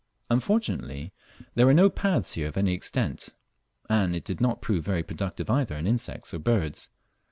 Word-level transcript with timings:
Unfortunately 0.31 1.13
there 1.53 1.67
were 1.67 1.75
no 1.75 1.87
paths 1.87 2.33
here 2.33 2.47
of 2.47 2.57
any 2.57 2.73
extent, 2.73 3.35
and 3.87 4.15
it 4.15 4.23
did 4.25 4.41
not 4.41 4.59
prove 4.59 4.83
very 4.83 5.03
productive 5.03 5.47
either 5.47 5.77
in 5.77 5.85
insects 5.85 6.33
or 6.33 6.39
birds. 6.39 6.89